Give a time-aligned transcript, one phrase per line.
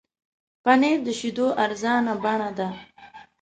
[0.63, 2.69] پنېر د شیدو ارزانه بڼه ده.